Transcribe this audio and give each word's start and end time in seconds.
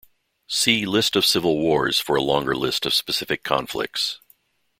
See 0.47 0.87
List 0.87 1.15
of 1.15 1.27
civil 1.27 1.59
wars 1.59 1.99
for 1.99 2.15
a 2.15 2.23
longer 2.23 2.55
list 2.55 2.87
of 2.87 2.93
specific 2.95 3.43
conflicts. 3.43 4.19